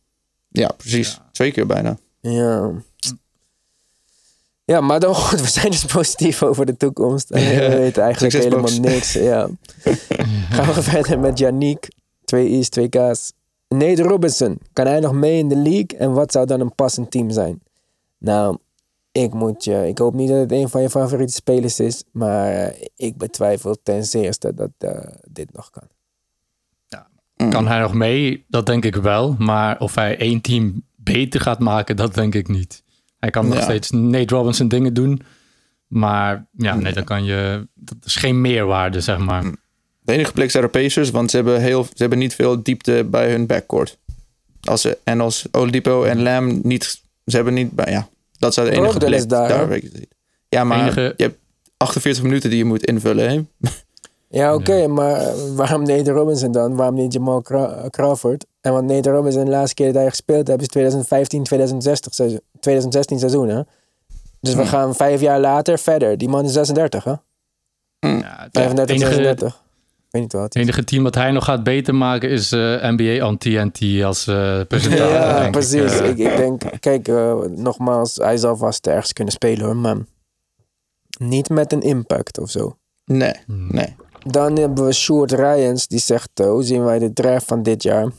[0.49, 1.19] Ja, precies.
[1.31, 1.97] Twee keer bijna.
[2.21, 2.71] Ja.
[4.65, 7.31] Ja, maar dan goed, we zijn dus positief over de toekomst.
[7.31, 9.13] En we weten eigenlijk helemaal niks.
[9.13, 9.47] Ja.
[10.49, 11.87] Gaan we verder met Yannick.
[12.27, 13.33] Twee I's, twee K's.
[13.67, 14.59] Nate Robinson.
[14.73, 15.97] Kan hij nog mee in de league?
[15.97, 17.61] En wat zou dan een passend team zijn?
[18.17, 18.57] Nou,
[19.11, 19.87] ik moet je...
[19.87, 22.03] Ik hoop niet dat het een van je favoriete spelers is.
[22.11, 25.87] Maar eh, ik betwijfel ten zeerste dat eh, dit nog kan.
[27.49, 28.45] Kan hij nog mee?
[28.47, 29.35] Dat denk ik wel.
[29.39, 32.83] Maar of hij één team beter gaat maken, dat denk ik niet.
[33.19, 35.21] Hij kan nog steeds Nate Robinson dingen doen.
[35.87, 37.67] Maar ja, nee, dan kan je...
[37.73, 39.43] Dat is geen meerwaarde, zeg maar.
[40.07, 43.03] De enige plek zijn de Pacers, want ze hebben, heel, ze hebben niet veel diepte
[43.11, 43.97] bij hun backcourt.
[44.61, 47.01] Als ze, en als Oladipo en Lam niet...
[47.25, 47.71] Ze hebben niet...
[47.71, 48.07] bij- Ja,
[48.39, 49.79] dat zou de enige plek is daar.
[50.49, 51.37] Ja, maar Enige- je hebt
[51.77, 53.29] 48 minuten die je moet invullen.
[53.29, 53.69] Hè?
[54.29, 55.21] Ja, oké, maar
[55.55, 56.75] waarom Nate Robinson dan?
[56.75, 58.45] Waarom niet Jamal Cra- Crawford?
[58.61, 62.41] En want Nate Robinson de laatste keer dat hij gespeeld heeft is 2015, 2016 seizoen,
[62.59, 63.61] 2016 seizoen, hè?
[64.39, 66.17] Dus we gaan vijf jaar later verder.
[66.17, 67.11] Die man is 36, hè?
[67.11, 67.19] Ja,
[67.99, 69.65] het 35, enige, 36.
[70.17, 70.53] Ik weet niet wat.
[70.53, 74.27] het enige team dat hij nog gaat beter maken is eh, NBA on TNT als
[74.27, 75.13] eh presentator.
[75.13, 75.51] Ja, denk ik.
[75.51, 75.99] precies.
[75.99, 79.97] Ik, ik denk, kijk, eh, nogmaals, hij zal vast ergens kunnen spelen hoor, maar
[81.19, 82.77] niet met een impact of zo.
[83.05, 83.67] Nee, Hmm.
[83.71, 83.95] nee.
[84.25, 88.11] Dan hebben we Sjoerd Ryans, die zegt, hoe zien wij de draft van dit jaar?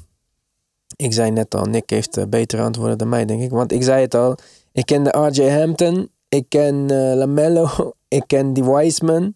[0.97, 3.51] Ik zei net al, Nick heeft betere antwoorden dan mij, denk ik.
[3.51, 4.37] Want ik zei het al,
[4.73, 7.69] ik ken de RJ Hampton, ik ken Lamello,
[8.09, 9.35] ik ken die Wiseman.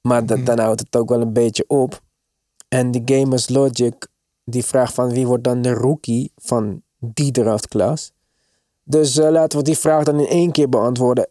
[0.00, 2.00] Maar dat, dan houdt het ook wel een beetje op.
[2.68, 4.06] En die Gamers Logic,
[4.44, 8.12] die vraagt van wie wordt dan de rookie van die draftklas?
[8.84, 11.28] Dus eh, laten we die vraag dan in één keer beantwoorden.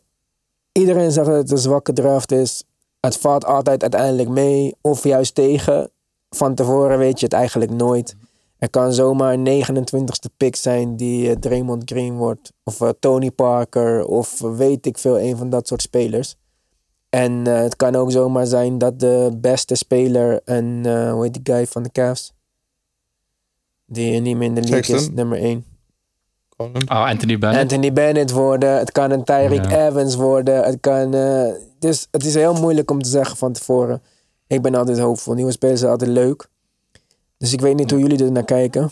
[0.72, 2.64] Iedereen zegt dat het een zwakke draft is.
[3.00, 5.92] Het valt altijd uiteindelijk mee of juist tegen.
[6.30, 8.16] Van tevoren weet je het eigenlijk nooit.
[8.58, 12.52] Er kan zomaar een 29ste pick zijn die eh, Draymond Green wordt.
[12.64, 14.06] Of eh, Tony Parker.
[14.06, 16.36] Of weet ik veel, een van dat soort spelers.
[17.10, 21.34] En eh, het kan ook zomaar zijn dat de beste speler een, eh, hoe heet
[21.34, 22.34] die guy van de Cavs?
[23.86, 25.66] Die niet meer in de league is, nummer 1.
[26.58, 27.62] Oh, Anthony Bennett.
[27.62, 28.78] Anthony Bennett worden.
[28.78, 29.88] Het kan een Tyreek Ja.
[29.88, 30.64] Evans worden.
[30.64, 31.14] Het kan...
[31.14, 34.02] eh, dus het is heel moeilijk om te zeggen van tevoren.
[34.48, 35.34] Ik ben altijd hoopvol.
[35.34, 36.48] Nieuwe spelers zijn altijd leuk.
[37.38, 38.92] Dus ik weet niet hoe jullie er naar kijken.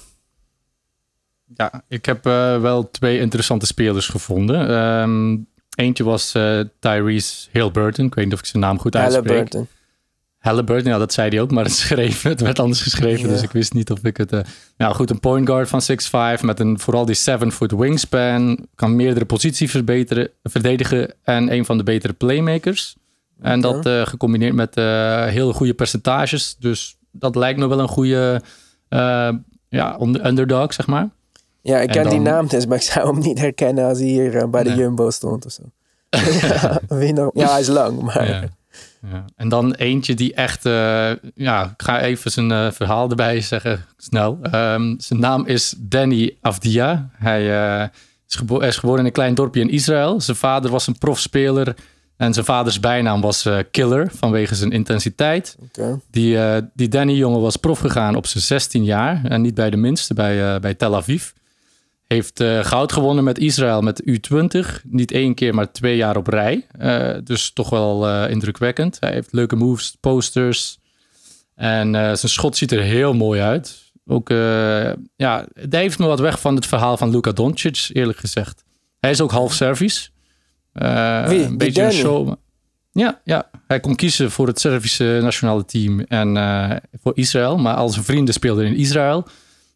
[1.56, 4.69] Ja, ik heb eh, wel twee interessante spelers gevonden.
[4.69, 5.38] Ehm,
[5.77, 8.05] eentje was eh, Tyrese Halliburton.
[8.05, 9.27] Ik weet niet of ik zijn naam goed uitspreek.
[9.27, 9.67] Halliburton.
[10.37, 13.41] Halliburton, ja, dat zei hij ook, maar het, is geschreven, het werd anders geschreven, dus
[13.41, 14.33] ik wist niet of ik het...
[14.33, 14.39] eh,
[14.77, 15.81] nou goed, een point guard van
[16.39, 18.67] 6'5 met een vooral die 7-foot wingspan.
[18.75, 22.95] Kan meerdere posities verbeteren, verdedigen en een van de betere playmakers.
[23.41, 24.75] En dat eh, gecombineerd met
[25.33, 26.55] heel goede percentages.
[26.59, 28.41] Dus dat lijkt me wel een goede
[29.69, 31.09] ja, underdog, zeg maar.
[31.67, 34.08] Ja, ik En ken die naam dus, maar ik zou hem niet herkennen als hij
[34.08, 34.77] hier eh, bij de Nee.
[34.77, 35.62] Jumbo stond of zo.
[36.47, 37.32] ja, wie nog?
[37.34, 38.27] ja, hij is lang, maar...
[38.30, 38.43] Ja.
[39.12, 39.25] Ja.
[39.36, 43.86] En dan eentje die echt, eh, ja, ik ga even zijn eh, verhaal erbij zeggen,
[43.97, 44.38] snel.
[44.41, 47.10] Ehm, zijn naam is Danny Avdia.
[47.13, 47.43] Hij
[48.27, 50.21] is, gebo- hij is geboren in een klein dorpje in Israël.
[50.21, 51.75] Zijn vader was een profspeler
[52.17, 55.58] en zijn vaders bijnaam was Killer vanwege zijn intensiteit.
[56.12, 56.38] Die,
[56.73, 60.60] die Danny-jongen was prof gegaan op zijn 16 jaar en niet bij de minste, bij,
[60.60, 61.30] bij Tel Aviv.
[62.08, 64.82] Heeft eh, goud gewonnen met Israël met U20.
[64.84, 66.67] Niet één keer, maar twee jaar op rij.
[66.72, 68.98] Eh, dus toch wel eh, indrukwekkend.
[69.00, 70.80] Hij heeft leuke moves, posters.
[71.56, 73.86] En zijn schot ziet er heel mooi uit.
[74.06, 74.30] Ook,
[75.15, 78.63] ja, het heeft me wat weg van het verhaal van Luka Doncic, eerlijk gezegd.
[79.00, 80.12] Hij is ook half Servisch.
[80.74, 80.84] Wie?
[81.43, 82.34] Een beetje een show.
[82.91, 86.34] Ja, ja, hij kon kiezen voor het Servische nationale team en
[87.02, 87.58] voor Israël.
[87.58, 89.28] Maar al zijn vrienden speelden in Israël.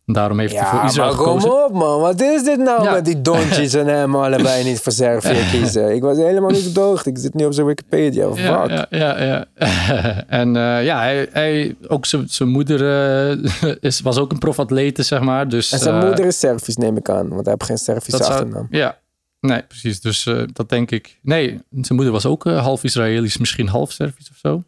[0.05, 1.65] Daarom heeft hij voor Ja, Israël maar kom gekozen.
[1.65, 1.99] op man.
[2.01, 2.91] Wat is dit nou Ja.
[2.91, 5.95] met die Dontjes en hem allebei niet voor Servië kiezen?
[5.95, 7.09] Ik was helemaal niet hoogte.
[7.09, 8.27] Ik zit nu op zijn Wikipedia.
[8.33, 8.37] Fuck.
[8.69, 9.45] Ja, ja, ja.
[9.57, 10.23] ja.
[10.27, 12.81] en eh, ja, hij, hij, ook zijn moeder
[13.61, 15.49] eh, is, was ook een profatlete, zeg maar.
[15.49, 17.29] Dus, En zijn eh, moeder is Servisch, neem ik aan.
[17.29, 18.67] Want hij heeft geen Servische zou- achternaam.
[18.69, 18.97] Ja,
[19.39, 20.01] nee, precies.
[20.01, 21.19] Dus dat denk ik.
[21.21, 24.63] Nee, zijn moeder was ook half Israëlisch, misschien half Servisch of zo.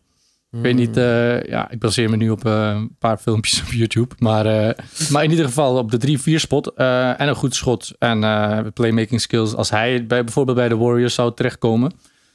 [0.53, 3.67] Ik weet niet, eh, ja, ik baseer me nu op eh, een paar filmpjes op
[3.67, 4.15] YouTube.
[4.17, 7.91] Maar, eh, maar in ieder geval op de 3-4 spot eh, en een goed schot
[7.99, 9.55] en eh, playmaking skills.
[9.55, 11.91] Als hij bij, bijvoorbeeld bij de Warriors zou terechtkomen,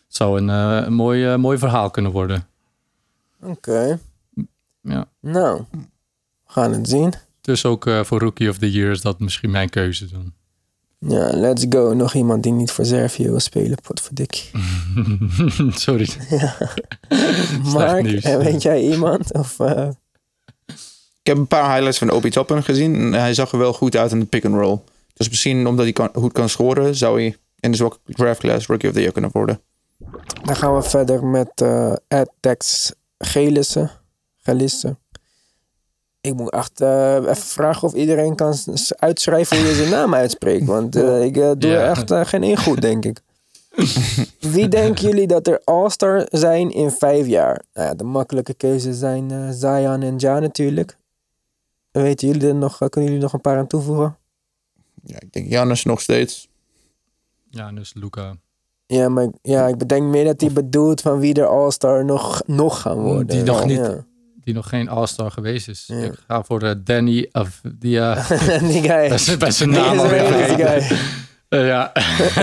[0.08, 2.46] zou een, eh, een mooi, mooi verhaal kunnen worden.
[3.42, 3.98] Oké.
[4.82, 5.04] Ja.
[5.20, 5.78] Nou, we
[6.46, 7.12] gaan het zien.
[7.40, 10.32] Dus ook eh, voor Rookie of the Year is dat misschien mijn keuze dan.
[10.98, 11.92] Ja, let's go.
[11.92, 13.78] Nog iemand die niet voor Servië wil spelen.
[13.82, 14.50] Potverdikkie.
[15.84, 16.08] Sorry.
[17.72, 18.22] Mark, nieuws.
[18.24, 19.32] en weet jij iemand?
[19.32, 19.88] Of, eh,
[21.22, 22.94] Ik heb een paar highlights van Obi Toppin gezien.
[22.94, 24.78] En hij zag er wel goed uit in de pick and roll.
[25.14, 28.66] Dus misschien omdat hij kan, goed kan scoren, zou hij in de zwakke draft class
[28.66, 29.60] Rookie of the Year kunnen worden.
[30.44, 33.90] dan gaan we verder met eh AdTex Gelissen.
[34.36, 34.98] Gelissen.
[36.28, 38.54] Ik moet echt eh, even vragen of iedereen kan
[38.96, 40.66] uitschrijven hoe je zijn naam uitspreekt.
[40.66, 41.80] Want eh, ik eh, doe Ja.
[41.80, 43.20] er echt geen ingoed, denk ik.
[44.54, 47.62] Wie denken jullie dat er All-Star zijn in vijf jaar?
[47.74, 50.96] Nou ja, de makkelijke keuzes zijn eh Zion en Ja natuurlijk.
[51.90, 54.16] Weten jullie er nog, kunnen jullie nog een paar aan toevoegen?
[55.04, 56.48] Ja, ik denk Janus nog steeds.
[57.50, 58.36] Ja, dus Luca.
[58.86, 62.42] Ja, maar ik- ja, ik bedenk meer dat hij bedoelt van wie er All-Star nog,
[62.46, 63.26] nog gaan worden.
[63.26, 63.76] Die nog niet.
[63.78, 64.04] Ja.
[64.48, 65.84] Die nog geen All-Star geweest is.
[65.86, 65.96] Ja.
[66.02, 68.28] Ik ga voor eh, Danny of die uh,
[68.70, 69.08] die guy.
[69.08, 70.96] bij zijn- bij zijn naam is alweer vergeten.
[71.48, 71.92] Eh, ja.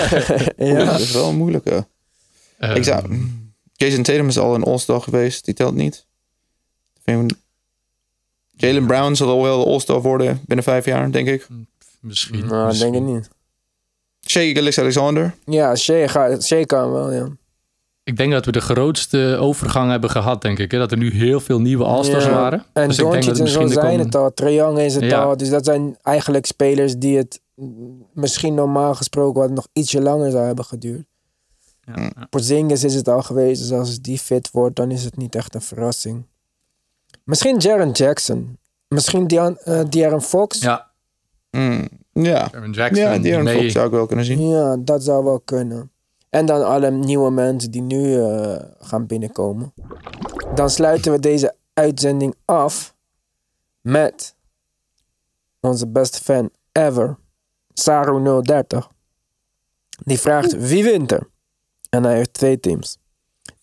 [0.58, 0.86] Ja.
[0.86, 1.88] dat is wel een moeilijke.
[2.60, 3.28] Ik zou,
[3.74, 5.46] Jason Tatum is al een All-Star geweest.
[5.46, 6.06] Die telt niet.
[8.52, 11.48] Jalen Brown zal al wel de All-Star worden binnen vijf jaar, denk ik.
[12.00, 12.46] Misschien.
[12.46, 12.92] Nou, misschien.
[12.92, 13.30] denk ik niet.
[14.30, 15.36] Shea Gillis Alexander.
[15.46, 17.28] Ja, Shea, gaat, Shea kan wel, ja.
[18.06, 20.72] Ik denk dat we de grootste overgang hebben gehad, denk ik.
[20.72, 20.78] Hè?
[20.78, 22.32] Dat er nu heel veel nieuwe All-Stars Ja.
[22.32, 22.66] waren.
[22.74, 24.50] En dus ik denk Doncic dat en het zo misschien de zijn het al.
[24.52, 25.24] Young is het Ja.
[25.24, 25.38] al.
[25.38, 27.42] Dus dat zijn eigenlijk spelers die het
[28.14, 31.06] misschien normaal gesproken wat nog ietsje langer zou hebben geduurd.
[31.82, 32.28] Ja, ja.
[32.30, 33.62] Porzingis is het al geweest.
[33.62, 36.26] Dus als die fit wordt, dan is het niet echt een verrassing.
[37.24, 38.58] Misschien Jaren Jackson.
[38.88, 40.60] Misschien De'Aaron eh, De'Aaron Fox.
[40.62, 40.88] ja,
[41.52, 42.52] Mm, ja.
[42.54, 43.24] Aaron Jackson.
[43.24, 44.48] Ja, mee- Fox zou ik wel kunnen zien.
[44.50, 45.92] Ja, dat zou wel kunnen.
[46.36, 49.74] En dan alle nieuwe mensen die nu eh, gaan binnenkomen.
[50.56, 52.96] Dan sluiten we deze uitzending af
[53.82, 54.36] met
[55.60, 57.18] onze beste fan ever,
[57.82, 58.78] Saru030.
[60.04, 61.30] Die vraagt wie wint er?
[61.90, 62.98] En hij heeft twee teams.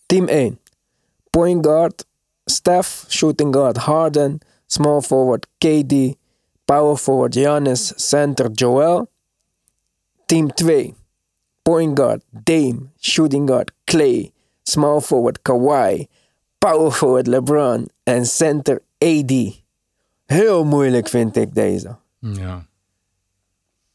[0.06, 0.60] Team 1.
[1.30, 2.06] Point guard
[2.44, 6.16] Steph, shooting guard Harden, small forward KD,
[6.64, 9.10] power forward Giannis, center Joel.
[10.26, 11.00] Team 2.
[11.62, 16.06] Point guard Dame, shooting guard Clay, small forward Kawhi,
[16.58, 19.60] power forward LeBron en center AD.
[20.26, 21.96] Heel moeilijk vind ik deze.
[22.18, 22.66] Ja.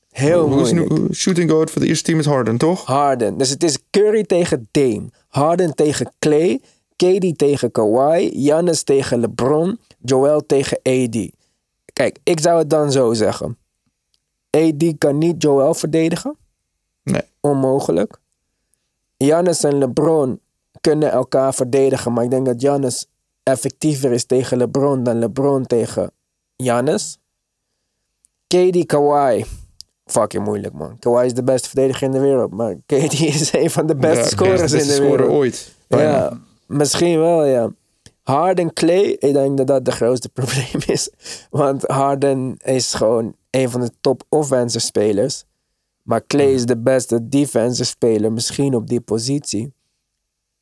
[0.09, 1.01] Heel Hoe is moeilijk.
[1.01, 2.85] nu shooting guard voor de eerste team is Harden, toch?
[2.85, 3.37] Harden.
[3.37, 5.09] Dus het is Curry tegen Dame.
[5.27, 6.61] Harden tegen Clay.
[6.95, 8.29] KD tegen Kawhi.
[8.29, 9.79] Giannis tegen LeBron.
[9.99, 11.29] Joel tegen AD.
[11.93, 13.57] Kijk, ik zou het dan zo zeggen.
[14.49, 16.37] AD kan niet Joel verdedigen.
[17.11, 17.21] Nee.
[17.41, 18.17] Onmogelijk.
[19.17, 20.39] Giannis en LeBron
[20.81, 22.13] kunnen elkaar verdedigen.
[22.13, 23.05] Maar ik denk dat Giannis
[23.43, 26.11] effectiever is tegen LeBron dan LeBron tegen
[26.57, 27.19] Giannis.
[28.47, 29.45] KD Kawhi.
[30.05, 30.99] Fucking moeilijk, man.
[30.99, 32.51] Kawhi is de beste verdediger in de wereld.
[32.51, 35.29] Maar KD is een van de beste Ja, scorers in de wereld.
[35.29, 35.75] ooit.
[35.87, 37.71] Ja, misschien wel, ja.
[38.23, 41.09] Harden Clay, ik denk dat dat de grootste probleem is.
[41.49, 45.45] Want Harden is gewoon een van de top offensive spelers.
[46.07, 49.73] Maar Clay is de beste defensive speler, misschien op die positie.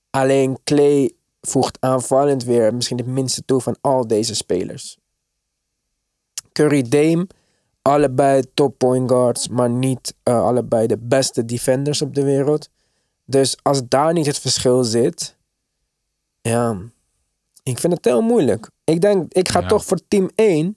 [0.10, 4.98] Alleen Clay voegt aanvallend weer misschien het minste toe van al deze spelers.
[6.52, 7.28] Curry Dame,
[7.82, 12.70] allebei top point guards, maar niet eh, allebei de beste defenders op de wereld.
[13.26, 15.38] Dus als daar niet het verschil zit,
[16.42, 16.78] ja,
[17.64, 18.70] ik vind het heel moeilijk.
[18.84, 19.68] Ik denk, ik ga Ja.
[19.68, 20.76] toch voor team 1,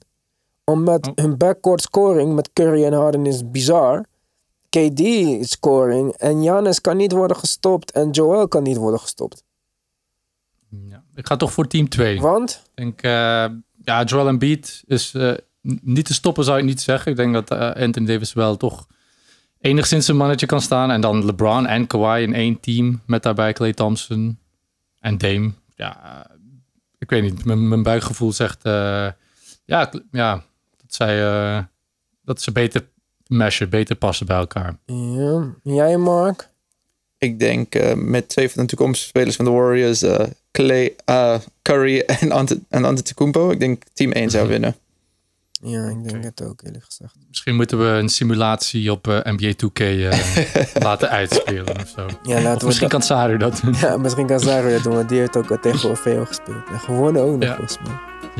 [0.63, 1.13] omdat Oh.
[1.15, 4.05] hun backcourt scoring met Curry en Harden is bizar.
[4.69, 5.01] KD
[5.49, 9.43] scoring en Giannis kan niet worden gestopt en Joel kan niet worden gestopt.
[10.69, 11.03] Ja.
[11.15, 12.21] Ik ga toch voor team 2.
[12.21, 13.45] Want, Ik denk, eh,
[13.83, 15.33] ja, Joel Embiid is, eh,
[15.81, 17.11] niet te stoppen zou ik niet zeggen.
[17.11, 18.87] Ik denk dat eh, Anthony Davis wel toch
[19.59, 20.91] enigszins een mannetje kan staan.
[20.91, 24.39] En dan LeBron en Kawhi in één team met daarbij Clay Thompson
[24.99, 25.51] en Dame.
[25.75, 26.25] Ja,
[26.97, 27.45] ik weet niet.
[27.45, 28.63] Mijn, mijn buikgevoel zegt
[29.65, 30.43] ja, ja,
[30.77, 31.67] dat, zij,
[32.23, 32.87] dat ze beter
[33.29, 34.75] meshen, beter passen bij elkaar.
[34.85, 35.43] Ja.
[35.63, 36.49] Jij, Mark?
[37.17, 41.35] Ik denk eh, met twee van de toekomstige spelers van de Warriors, eh, Clay, eh,
[41.61, 43.51] Curry en, Ante, en Antetokounmpo.
[43.51, 44.75] Ik denk team 1 zou winnen.
[45.61, 47.15] Ja, ik denk het ook, eerlijk gezegd.
[47.27, 50.19] Misschien moeten we een simulatie op NBA 2K eh,
[50.83, 52.05] laten uitspelen of zo.
[52.23, 53.73] Ja, Of laten we misschien kan Saru dat doen.
[53.79, 56.69] Ja, misschien kan Zaro dat doen, want die heeft ook al tegen OVO gespeeld.
[56.71, 57.55] En gewonnen ook nog, Ja.
[57.55, 57.93] volgens mij.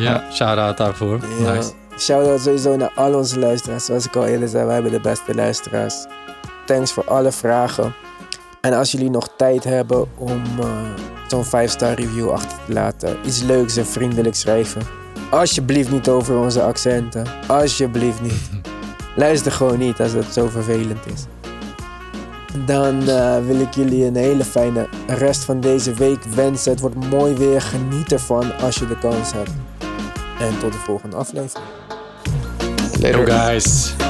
[0.04, 1.19] Ja, shout-out daarvoor.
[1.39, 1.54] Ja.
[1.54, 1.71] Nice.
[2.00, 3.86] Shout-out sowieso naar al onze luisteraars.
[3.86, 6.06] Zoals ik al eerder zei, wij hebben de beste luisteraars.
[6.66, 7.96] Thanks voor alle vragen.
[8.62, 10.68] En als jullie nog tijd hebben om eh,
[11.28, 14.82] zo'n 5-star review achter te laten, iets leuks en vriendelijk schrijven.
[15.30, 17.26] Alsjeblieft niet over onze accenten.
[17.48, 18.50] Alsjeblieft niet.
[19.16, 21.26] Luister gewoon niet als het zo vervelend is.
[22.66, 26.72] Dan eh, wil ik jullie een hele fijne rest van deze week wensen.
[26.72, 27.62] Het wordt mooi weer.
[27.62, 29.52] Geniet ervan als je de kans hebt.
[30.40, 31.66] En tot de volgende aflevering.
[33.00, 33.26] Later.
[33.26, 34.09] Guys.